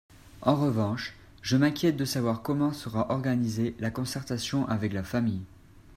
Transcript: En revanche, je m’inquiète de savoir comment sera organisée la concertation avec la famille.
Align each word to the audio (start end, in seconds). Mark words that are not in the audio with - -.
En 0.41 0.55
revanche, 0.55 1.15
je 1.43 1.57
m’inquiète 1.57 1.95
de 1.95 2.05
savoir 2.05 2.41
comment 2.41 2.73
sera 2.73 3.11
organisée 3.11 3.75
la 3.77 3.91
concertation 3.91 4.67
avec 4.67 4.93
la 4.93 5.03
famille. 5.03 5.43